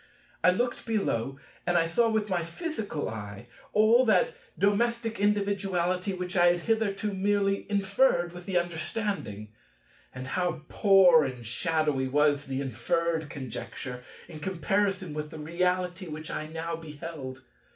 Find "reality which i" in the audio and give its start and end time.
15.37-16.47